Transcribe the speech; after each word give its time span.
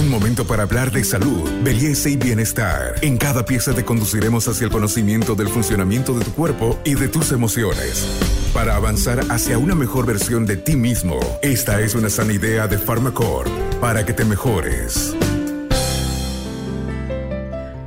Un 0.00 0.08
momento 0.08 0.46
para 0.46 0.62
hablar 0.62 0.90
de 0.90 1.04
salud, 1.04 1.46
belleza 1.62 2.08
y 2.08 2.16
bienestar. 2.16 2.94
En 3.02 3.18
cada 3.18 3.44
pieza 3.44 3.74
te 3.74 3.84
conduciremos 3.84 4.48
hacia 4.48 4.64
el 4.64 4.70
conocimiento 4.70 5.34
del 5.34 5.48
funcionamiento 5.48 6.18
de 6.18 6.24
tu 6.24 6.32
cuerpo 6.32 6.80
y 6.86 6.94
de 6.94 7.08
tus 7.08 7.32
emociones. 7.32 8.06
Para 8.54 8.76
avanzar 8.76 9.20
hacia 9.28 9.58
una 9.58 9.74
mejor 9.74 10.06
versión 10.06 10.46
de 10.46 10.56
ti 10.56 10.74
mismo, 10.74 11.20
esta 11.42 11.82
es 11.82 11.94
una 11.94 12.08
sana 12.08 12.32
idea 12.32 12.66
de 12.66 12.78
Pharmacore 12.78 13.50
para 13.78 14.06
que 14.06 14.14
te 14.14 14.24
mejores. 14.24 15.14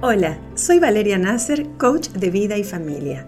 Hola, 0.02 0.38
soy 0.54 0.78
Valeria 0.78 1.18
Nasser, 1.18 1.68
coach 1.80 2.10
de 2.10 2.30
vida 2.30 2.60
y 2.60 2.64
familia. 2.64 3.26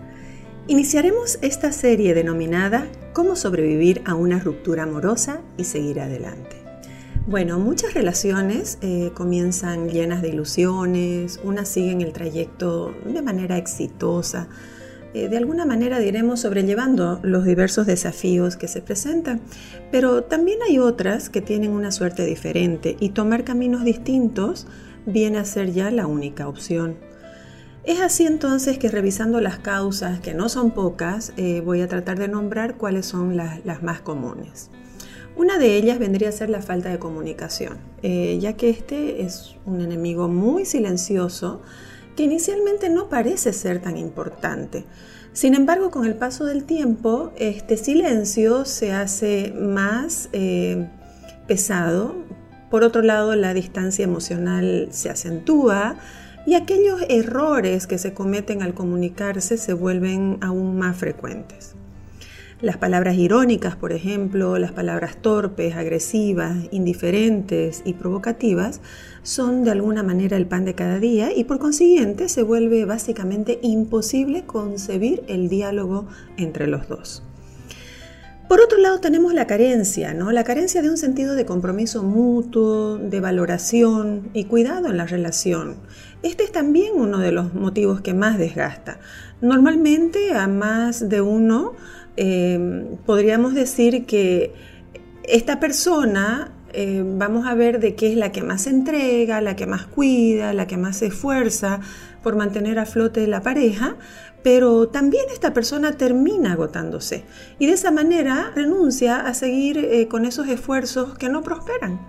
Iniciaremos 0.68 1.40
esta 1.42 1.72
serie 1.72 2.14
denominada 2.14 2.86
Cómo 3.14 3.36
sobrevivir 3.36 4.04
a 4.06 4.14
una 4.14 4.40
ruptura 4.40 4.84
amorosa 4.84 5.42
y 5.58 5.64
seguir 5.64 6.02
adelante. 6.02 6.65
Bueno, 7.28 7.58
muchas 7.58 7.96
relaciones 7.96 8.78
eh, 8.82 9.12
comienzan 9.16 9.90
llenas 9.90 10.22
de 10.22 10.30
ilusiones, 10.30 11.40
unas 11.44 11.68
siguen 11.68 12.02
el 12.02 12.14
trayecto 12.14 12.94
de 13.04 13.22
manera 13.24 13.58
exitosa, 13.58 14.48
eh, 15.16 15.28
de 15.28 15.38
alguna 15.38 15.66
manera 15.66 15.98
diremos 15.98 16.42
sobrellevando 16.42 17.20
los 17.24 17.46
diversos 17.46 17.88
desafíos 17.88 18.58
que 18.58 18.68
se 18.68 18.82
presentan, 18.82 19.42
pero 19.90 20.24
también 20.24 20.60
hay 20.70 20.78
otras 20.78 21.30
que 21.30 21.42
tienen 21.42 21.72
una 21.72 21.92
suerte 21.92 22.26
diferente 22.26 22.96
y 23.00 23.10
tomar 23.10 23.44
caminos 23.44 23.84
distintos 23.86 24.68
viene 25.06 25.40
a 25.40 25.46
ser 25.46 25.72
ya 25.72 25.90
la 25.90 26.06
única 26.06 26.48
opción. 26.48 26.98
Es 27.86 28.02
así 28.02 28.26
entonces 28.26 28.78
que 28.78 28.90
revisando 28.90 29.42
las 29.42 29.58
causas, 29.58 30.20
que 30.20 30.34
no 30.34 30.50
son 30.50 30.72
pocas, 30.72 31.34
eh, 31.38 31.62
voy 31.64 31.82
a 31.82 31.88
tratar 31.88 32.20
de 32.20 32.28
nombrar 32.28 32.76
cuáles 32.76 33.06
son 33.06 33.38
las, 33.38 33.82
más 33.82 34.02
comunes. 34.02 34.70
Una 35.36 35.58
de 35.58 35.76
ellas 35.76 36.00
vendría 36.00 36.30
a 36.30 36.32
ser 36.32 36.50
la 36.50 36.62
falta 36.62 36.90
de 36.90 37.00
comunicación, 37.00 37.78
eh, 38.04 38.38
ya 38.40 38.54
que 38.54 38.70
este 38.70 39.22
es 39.24 39.56
un 39.66 39.82
enemigo 39.82 40.28
muy 40.28 40.66
silencioso 40.66 41.62
que 42.16 42.24
inicialmente 42.24 42.90
no 42.90 43.10
parece 43.10 43.52
ser 43.52 43.82
tan 43.82 43.98
importante. 43.98 44.86
Sin 45.34 45.54
embargo, 45.54 45.92
con 45.92 46.06
el 46.06 46.16
paso 46.16 46.46
del 46.46 46.64
tiempo, 46.64 47.34
este 47.38 47.76
silencio 47.76 48.64
se 48.64 48.94
hace 48.94 49.54
más 49.54 50.30
eh, 50.32 50.88
pesado. 51.48 52.16
Por 52.72 52.84
otro 52.84 53.02
lado, 53.02 53.36
la 53.36 53.54
distancia 53.54 54.06
emocional 54.06 54.88
se 54.92 55.10
acentúa, 55.10 55.98
y 56.46 56.54
aquellos 56.54 57.02
errores 57.10 57.88
que 57.88 57.98
se 57.98 58.14
cometen 58.14 58.62
al 58.62 58.74
comunicarse 58.74 59.58
se 59.58 59.74
vuelven 59.74 60.38
aún 60.42 60.78
más 60.78 60.96
frecuentes. 60.96 61.76
Las 62.66 62.78
palabras 62.78 63.16
irónicas, 63.16 63.76
por 63.76 63.94
ejemplo, 63.94 64.58
las 64.58 64.72
palabras 64.72 65.18
torpes, 65.18 65.76
agresivas, 65.76 66.58
indiferentes 66.72 67.84
y 67.86 67.94
provocativas 67.94 68.82
son 69.22 69.64
de 69.64 69.70
alguna 69.70 70.02
manera 70.02 70.36
el 70.36 70.48
pan 70.48 70.66
de 70.66 70.74
cada 70.74 70.98
día 70.98 71.32
y 71.32 71.44
por 71.44 71.60
consiguiente 71.60 72.28
se 72.28 72.42
vuelve 72.42 72.86
básicamente 72.86 73.60
imposible 73.62 74.48
concebir 74.48 75.22
el 75.28 75.48
diálogo 75.48 76.08
entre 76.38 76.66
los 76.66 76.88
dos. 76.88 77.22
Por 78.50 78.62
otro 78.62 78.80
lado 78.80 79.00
tenemos 79.00 79.36
la 79.36 79.46
carencia, 79.46 80.16
¿no? 80.16 80.32
La 80.32 80.44
carencia 80.44 80.82
de 80.82 80.90
un 80.90 80.98
sentido 80.98 81.36
de 81.36 81.46
compromiso 81.46 82.02
mutuo, 82.02 82.98
de 82.98 83.20
valoración 83.20 84.30
y 84.34 84.46
cuidado 84.46 84.90
en 84.90 84.98
la 84.98 85.06
relación. 85.06 85.76
Este 86.24 86.44
es 86.44 86.52
también 86.52 86.94
uno 86.96 87.20
de 87.20 87.32
los 87.32 87.54
motivos 87.54 88.02
que 88.02 88.16
más 88.16 88.40
desgasta. 88.40 89.00
Normalmente 89.42 90.34
a 90.34 90.48
más 90.48 91.10
de 91.10 91.22
uno 91.22 91.74
eh, 92.18 92.98
podríamos 93.06 93.54
decir 93.54 94.06
que 94.06 94.54
esta 95.24 95.60
persona 95.60 96.52
eh, 96.78 97.04
vamos 97.06 97.48
a 97.48 97.54
ver 97.54 97.80
de 97.80 97.96
qué 97.96 98.12
es 98.12 98.18
la 98.18 98.34
que 98.34 98.44
más 98.44 98.68
entrega, 98.68 99.40
la 99.40 99.56
que 99.56 99.66
más 99.66 99.86
cuida, 99.86 100.52
la 100.52 100.68
que 100.68 100.76
más 100.76 100.98
se 100.98 101.06
esfuerza 101.08 101.80
por 102.22 102.36
mantener 102.36 102.80
a 102.80 102.86
flote 102.86 103.26
la 103.28 103.42
pareja, 103.42 103.96
pero 104.44 104.90
también 104.90 105.24
esta 105.32 105.54
persona 105.54 105.94
termina 105.94 106.52
agotándose 106.52 107.24
y 107.60 107.68
de 107.68 107.74
esa 107.74 107.92
manera 107.92 108.52
renuncia 108.54 109.22
a 109.22 109.34
seguir 109.34 109.78
eh, 109.78 110.10
con 110.10 110.26
esos 110.26 110.50
esfuerzos 110.50 111.18
que 111.18 111.30
no 111.30 111.44
prosperan. 111.44 112.00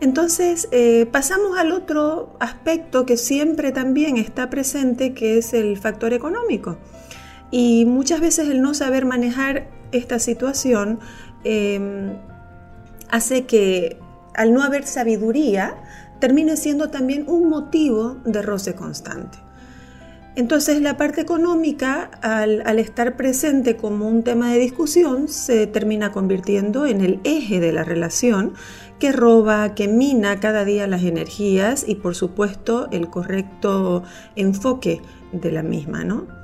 Entonces 0.00 0.68
eh, 0.70 1.06
pasamos 1.10 1.58
al 1.58 1.72
otro 1.72 2.36
aspecto 2.40 3.06
que 3.06 3.16
siempre 3.16 3.72
también 3.72 4.18
está 4.18 4.50
presente, 4.50 5.14
que 5.14 5.38
es 5.38 5.54
el 5.54 5.78
factor 5.78 6.12
económico. 6.12 6.76
Y 7.50 7.84
muchas 7.86 8.20
veces 8.20 8.48
el 8.48 8.60
no 8.60 8.74
saber 8.74 9.04
manejar 9.06 9.68
esta 9.92 10.18
situación 10.18 11.00
em, 11.44 12.16
hace 13.10 13.46
que 13.46 13.98
al 14.34 14.52
no 14.52 14.62
haber 14.62 14.86
sabiduría 14.86 15.76
termine 16.20 16.56
siendo 16.56 16.90
también 16.90 17.24
un 17.26 17.48
motivo 17.48 18.18
de 18.24 18.42
roce 18.42 18.74
constante. 18.74 19.38
Entonces 20.38 20.80
la 20.80 20.96
parte 20.96 21.20
económica, 21.20 22.12
al, 22.22 22.78
estar 22.78 23.16
presente 23.16 23.76
como 23.76 24.06
un 24.06 24.22
tema 24.22 24.52
de 24.52 24.60
discusión, 24.60 25.26
se 25.26 25.66
termina 25.66 26.12
convirtiendo 26.12 26.86
en 26.86 27.00
el 27.00 27.18
eje 27.24 27.58
de 27.58 27.72
la 27.72 27.82
relación 27.82 28.54
que 29.00 29.10
roba, 29.10 29.74
que 29.74 29.88
mina 29.88 30.38
cada 30.38 30.64
día 30.64 30.86
las 30.86 31.02
energías 31.02 31.84
y 31.88 31.96
por 31.96 32.14
supuesto 32.14 32.86
el 32.92 33.08
correcto 33.10 34.04
enfoque 34.36 35.02
de 35.32 35.50
la 35.50 35.64
misma, 35.64 36.04
¿no? 36.04 36.37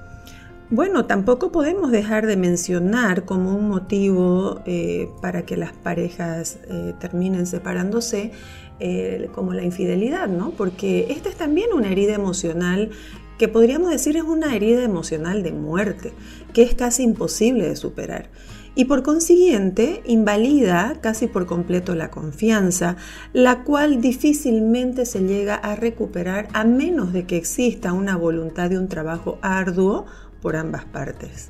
Bueno, 0.71 1.05
tampoco 1.05 1.53
podemos 1.53 1.91
dejar 1.91 2.27
de 2.27 2.39
mencionar 2.39 3.27
como 3.27 3.55
un 3.55 3.69
motivo 3.69 4.63
eh, 4.65 5.11
para 5.21 5.45
que 5.45 5.59
las 5.59 5.73
parejas 5.73 6.59
eh, 6.71 6.95
terminen 6.99 7.47
separándose 7.47 8.33
eh, 8.81 9.29
como 9.35 9.53
la 9.53 9.63
infidelidad, 9.63 10.27
¿no? 10.27 10.53
Porque 10.53 11.09
esta 11.11 11.29
es 11.29 11.37
también 11.37 11.69
una 11.75 11.93
herida 11.93 12.15
emocional 12.15 12.91
que 13.39 13.49
podríamos 13.49 13.91
decir 13.91 14.17
es 14.17 14.23
una 14.23 14.57
herida 14.57 14.83
emocional 14.83 15.43
de 15.43 15.53
muerte, 15.53 16.13
que 16.55 16.63
es 16.63 16.75
casi 16.75 17.03
imposible 17.03 17.69
de 17.69 17.77
superar. 17.77 18.31
Y 18.77 18.87
por 18.87 19.03
consiguiente 19.03 20.03
invalida 20.07 20.99
casi 21.01 21.29
por 21.29 21.47
completo 21.47 21.95
la 21.95 22.11
confianza, 22.11 22.97
la 23.33 23.63
cual 23.63 24.01
difícilmente 24.01 25.07
se 25.07 25.21
llega 25.21 25.55
a 25.55 25.77
recuperar 25.77 26.49
a 26.55 26.65
menos 26.65 27.13
de 27.13 27.25
que 27.27 27.37
exista 27.37 27.93
una 27.93 28.17
voluntad 28.17 28.71
de 28.71 28.79
un 28.79 28.89
trabajo 28.89 29.39
arduo 29.43 30.07
por 30.45 30.57
ambas 30.57 30.85
partes. 30.85 31.49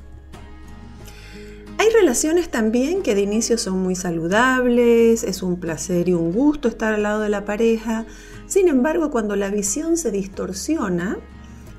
Hay 1.77 1.89
relaciones 1.89 2.49
también 2.49 3.03
que 3.03 3.13
de 3.13 3.19
inicio 3.19 3.57
son 3.57 3.79
muy 3.79 3.93
saludables, 3.93 5.25
es 5.25 5.43
un 5.43 5.59
placer 5.59 6.07
y 6.07 6.13
un 6.13 6.31
gusto 6.31 6.69
estar 6.69 6.93
al 6.93 7.03
lado 7.03 7.19
de 7.19 7.27
la 7.27 7.43
pareja, 7.43 8.05
sin 8.47 8.69
embargo 8.69 9.11
cuando 9.11 9.35
la 9.35 9.49
visión 9.49 9.97
se 9.97 10.11
distorsiona, 10.11 11.17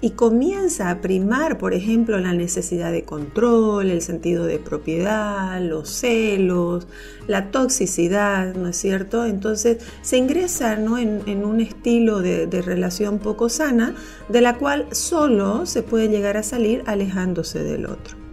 y 0.00 0.10
comienza 0.10 0.90
a 0.90 1.00
primar, 1.00 1.58
por 1.58 1.72
ejemplo, 1.72 2.18
la 2.18 2.32
necesidad 2.32 2.92
de 2.92 3.04
control, 3.04 3.90
el 3.90 4.02
sentido 4.02 4.44
de 4.44 4.58
propiedad, 4.58 5.60
los 5.60 5.88
celos, 5.88 6.86
la 7.26 7.50
toxicidad, 7.50 8.54
¿no 8.54 8.68
es 8.68 8.76
cierto? 8.76 9.24
Entonces 9.24 9.78
se 10.02 10.18
ingresa 10.18 10.76
¿no? 10.76 10.98
en, 10.98 11.44
un 11.44 11.60
estilo 11.60 12.20
de, 12.20 12.46
de 12.46 12.62
relación 12.62 13.18
poco 13.18 13.48
sana, 13.48 13.94
de 14.28 14.40
la 14.40 14.58
cual 14.58 14.86
solo 14.92 15.64
se 15.66 15.82
puede 15.82 16.08
llegar 16.08 16.36
a 16.36 16.42
salir 16.42 16.82
alejándose 16.86 17.62
del 17.62 17.86
otro. 17.86 18.25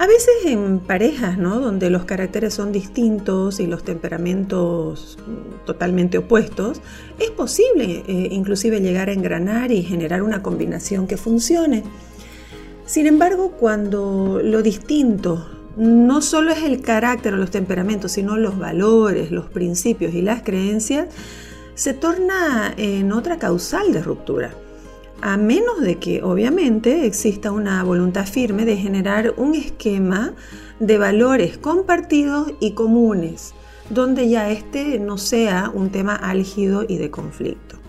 A 0.00 0.06
veces 0.06 0.46
en 0.46 0.78
parejas, 0.78 1.36
¿no? 1.36 1.60
Donde 1.60 1.90
los 1.90 2.06
caracteres 2.06 2.54
son 2.54 2.72
distintos 2.72 3.60
y 3.60 3.66
los 3.66 3.84
temperamentos 3.84 5.18
totalmente 5.66 6.16
opuestos, 6.16 6.80
es 7.18 7.28
posible 7.28 8.02
eh, 8.08 8.28
inclusive 8.30 8.80
llegar 8.80 9.10
a 9.10 9.12
engranar 9.12 9.72
y 9.72 9.82
generar 9.82 10.22
una 10.22 10.42
combinación 10.42 11.06
que 11.06 11.18
funcione. 11.18 11.82
Sin 12.86 13.06
embargo, 13.06 13.50
cuando 13.60 14.40
lo 14.42 14.62
distinto 14.62 15.46
no 15.76 16.22
solo 16.22 16.52
es 16.52 16.62
el 16.62 16.80
carácter 16.80 17.34
o 17.34 17.36
los 17.36 17.50
temperamentos, 17.50 18.12
sino 18.12 18.38
los 18.38 18.58
valores, 18.58 19.30
los 19.30 19.50
principios 19.50 20.14
y 20.14 20.22
las 20.22 20.40
creencias, 20.42 21.08
se 21.74 21.92
torna 21.92 22.72
en 22.78 23.12
otra 23.12 23.38
causal 23.38 23.92
de 23.92 24.02
ruptura 24.02 24.54
a 25.22 25.36
menos 25.36 25.80
de 25.80 25.98
que 25.98 26.22
obviamente 26.22 27.06
exista 27.06 27.52
una 27.52 27.82
voluntad 27.82 28.26
firme 28.26 28.64
de 28.64 28.76
generar 28.76 29.34
un 29.36 29.54
esquema 29.54 30.32
de 30.78 30.98
valores 30.98 31.58
compartidos 31.58 32.52
y 32.60 32.72
comunes, 32.72 33.54
donde 33.90 34.28
ya 34.28 34.50
este 34.50 34.98
no 34.98 35.18
sea 35.18 35.70
un 35.72 35.90
tema 35.90 36.14
álgido 36.14 36.84
y 36.88 36.98
de 36.98 37.10
conflicto. 37.10 37.79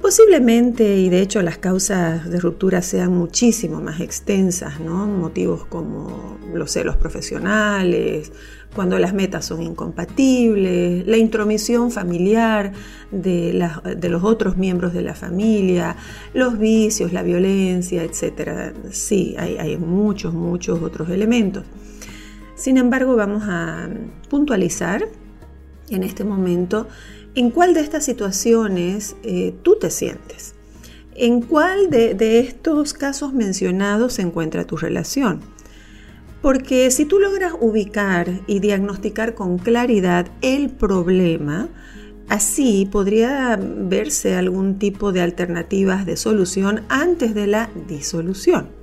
Posiblemente, 0.00 0.96
y 0.96 1.10
de 1.10 1.20
hecho 1.20 1.42
las 1.42 1.58
causas 1.58 2.30
de 2.30 2.40
ruptura 2.40 2.80
sean 2.80 3.12
muchísimo 3.12 3.82
más 3.82 4.00
extensas, 4.00 4.80
¿no? 4.80 5.06
Motivos 5.06 5.66
como 5.66 6.38
los 6.54 6.70
celos 6.70 6.96
profesionales, 6.96 8.32
cuando 8.74 8.98
las 8.98 9.12
metas 9.12 9.44
son 9.44 9.62
incompatibles, 9.62 11.06
la 11.06 11.18
intromisión 11.18 11.90
familiar 11.90 12.72
de, 13.10 13.52
los 14.08 14.24
otros 14.24 14.56
miembros 14.56 14.94
de 14.94 15.02
la 15.02 15.14
familia, 15.14 15.96
los 16.32 16.58
vicios, 16.58 17.12
la 17.12 17.22
violencia, 17.22 18.02
etc. 18.02 18.72
Sí, 18.90 19.34
hay, 19.38 19.58
hay 19.58 19.76
muchos, 19.76 20.32
muchos 20.32 20.80
otros 20.80 21.10
elementos. 21.10 21.64
Sin 22.54 22.78
embargo, 22.78 23.16
vamos 23.16 23.42
a 23.46 23.90
puntualizar 24.30 25.04
en 25.90 26.04
este 26.04 26.24
momento 26.24 26.88
en 27.34 27.50
cuál 27.50 27.74
de 27.74 27.80
estas 27.80 28.04
situaciones 28.04 29.16
eh, 29.22 29.54
tú 29.62 29.76
te 29.78 29.90
sientes. 29.90 30.54
¿En 31.14 31.42
cuál 31.42 31.90
de, 31.90 32.14
de 32.14 32.40
estos 32.40 32.94
casos 32.94 33.32
mencionados 33.32 34.14
se 34.14 34.22
encuentra 34.22 34.66
tu 34.66 34.76
relación? 34.76 35.40
Porque 36.42 36.90
si 36.90 37.04
tú 37.04 37.18
logras 37.18 37.52
ubicar 37.60 38.40
y 38.46 38.60
diagnosticar 38.60 39.34
con 39.34 39.58
claridad 39.58 40.28
el 40.40 40.70
problema, 40.70 41.68
así 42.28 42.88
podría 42.90 43.58
verse 43.60 44.34
algún 44.34 44.78
tipo 44.78 45.12
de 45.12 45.20
alternativas 45.20 46.06
de 46.06 46.16
solución 46.16 46.82
antes 46.88 47.34
de 47.34 47.46
la 47.46 47.68
disolución. 47.86 48.79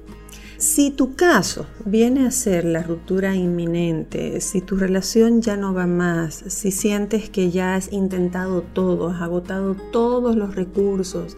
Si 0.57 0.89
tu 0.89 1.15
caso 1.15 1.67
viene 1.85 2.25
a 2.25 2.31
ser 2.31 2.65
la 2.65 2.81
ruptura 2.81 3.35
inminente, 3.35 4.41
si 4.41 4.59
tu 4.59 4.75
relación 4.75 5.39
ya 5.39 5.55
no 5.55 5.71
va 5.71 5.85
más, 5.85 6.43
si 6.47 6.71
sientes 6.71 7.29
que 7.29 7.51
ya 7.51 7.75
has 7.75 7.93
intentado 7.93 8.63
todo, 8.63 9.09
has 9.09 9.21
agotado 9.21 9.75
todos 9.91 10.35
los 10.35 10.55
recursos, 10.55 11.37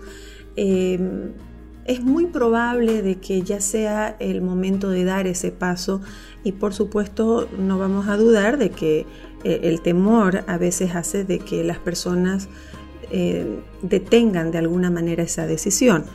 eh, 0.55 1.33
es 1.83 2.01
muy 2.01 2.27
probable 2.27 3.01
de 3.01 3.15
que 3.15 3.41
ya 3.41 3.59
sea 3.59 4.15
el 4.19 4.41
momento 4.41 4.89
de 4.89 5.03
dar 5.03 5.27
ese 5.27 5.51
paso 5.51 6.01
y 6.45 6.53
por 6.53 6.73
supuesto 6.73 7.49
no 7.57 7.77
vamos 7.77 8.07
a 8.07 8.15
dudar 8.15 8.57
de 8.57 8.69
que 8.69 9.05
eh, 9.43 9.59
el 9.63 9.81
temor 9.81 10.45
a 10.47 10.57
veces 10.57 10.95
hace 10.95 11.25
de 11.25 11.39
que 11.39 11.65
las 11.65 11.79
personas 11.79 12.47
eh, 13.11 13.59
detengan 13.81 14.51
de 14.51 14.59
alguna 14.59 14.89
manera 14.91 15.23
esa 15.23 15.45
decisión. 15.45 16.05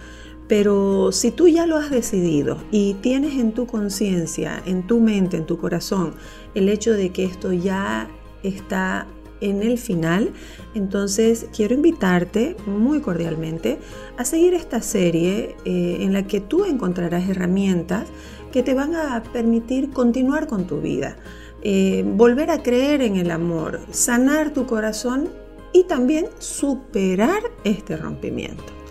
Pero 0.49 1.11
si 1.11 1.31
tú 1.31 1.49
ya 1.49 1.67
lo 1.67 1.77
has 1.77 1.91
decidido 1.91 2.59
y 2.71 2.95
tienes 2.95 3.39
en 3.39 3.53
tu 3.53 3.67
conciencia, 3.67 4.63
en 4.67 4.87
tu 4.87 5.01
mente, 5.01 5.39
en 5.39 5.47
tu 5.47 5.59
corazón, 5.59 6.15
el 6.55 6.69
hecho 6.69 6.93
de 6.93 7.11
que 7.13 7.25
esto 7.25 7.53
ya 7.53 8.09
está 8.43 9.07
en 9.41 9.63
el 9.63 9.79
final. 9.79 10.33
Entonces 10.75 11.47
quiero 11.55 11.75
invitarte 11.75 12.57
muy 12.67 13.01
cordialmente 13.01 13.79
a 14.17 14.25
seguir 14.25 14.55
esta 14.55 14.83
serie 14.83 15.57
eh, 15.65 15.99
en 16.01 16.13
la 16.13 16.27
que 16.27 16.41
tú 16.41 16.65
encontrarás 16.65 17.29
herramientas 17.29 18.09
que 18.53 18.63
te 18.63 18.75
van 18.75 18.95
a 18.95 19.23
permitir 19.33 19.91
continuar 19.91 20.47
con 20.47 20.67
tu 20.67 20.81
vida, 20.81 21.17
eh, 21.63 22.05
volver 22.07 22.51
a 22.51 22.63
creer 22.63 23.03
en 23.03 23.17
el 23.17 23.31
amor, 23.31 23.81
sanar 23.91 24.53
tu 24.53 24.67
corazón 24.67 25.29
y 25.73 25.85
también 25.85 26.27
superar 26.39 27.43
este 27.65 27.97
rompimiento. 27.97 28.84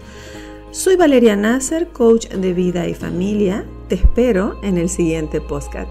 Soy 0.74 0.96
Valeria 0.96 1.36
Nasser, 1.36 1.90
coach 1.90 2.30
de 2.30 2.52
vida 2.52 2.88
y 2.88 2.96
familia. 2.96 3.64
Te 3.90 3.96
espero 3.96 4.60
en 4.64 4.80
el 4.80 4.90
siguiente 4.90 5.40
podcast. 5.40 5.88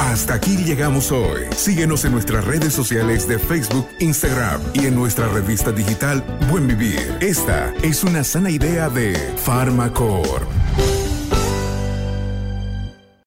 Hasta 0.00 0.34
aquí 0.34 0.56
llegamos 0.56 1.12
hoy. 1.12 1.42
Síguenos 1.54 2.04
en 2.04 2.10
nuestras 2.10 2.44
redes 2.44 2.72
sociales 2.72 3.28
de 3.28 3.38
Facebook, 3.38 3.86
Instagram 4.00 4.60
y 4.74 4.86
en 4.86 4.96
nuestra 4.96 5.28
revista 5.28 5.70
digital 5.70 6.24
Buen 6.50 6.66
Vivir. 6.66 7.16
Esta 7.20 7.72
es 7.84 8.02
una 8.02 8.24
sana 8.24 8.50
idea 8.50 8.88
de 8.88 9.14
Farmacore. 9.36 10.63